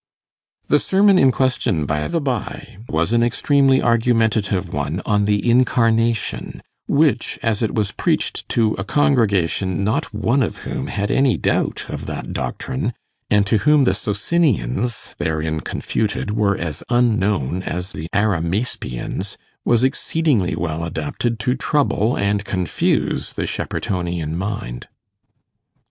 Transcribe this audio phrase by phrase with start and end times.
[0.67, 6.63] The sermon in question, by the by, was an extremely argumentative one on the Incarnation;
[6.87, 11.85] which, as it was preached to a congregation not one of whom had any doubt
[11.87, 12.93] of that doctrine,
[13.29, 20.55] and to whom the Socinians therein confuted were as unknown as the Arimaspians, was exceedingly
[20.55, 24.87] well adapted to trouble and confuse the Sheppertonian mind.